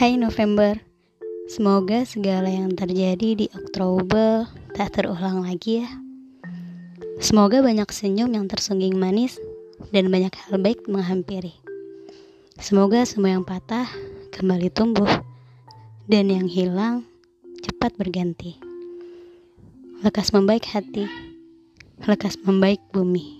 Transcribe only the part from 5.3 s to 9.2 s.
lagi ya. Semoga banyak senyum yang tersungging